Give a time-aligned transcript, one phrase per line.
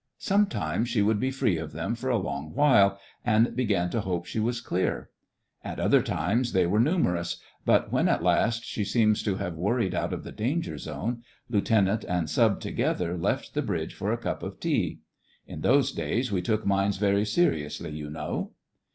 [0.17, 4.25] Sometimes she would be free of them for a long while, and began to hope
[4.25, 5.11] she was clear.
[5.63, 9.93] At other times they were numerous, but when at last she seemed to have worried
[9.93, 14.41] out of the danger zone, lieutenant and sub together left the bridge for a cup
[14.41, 15.01] of tea.
[15.45, 18.53] ("In those days we took mines very seriously, you know.")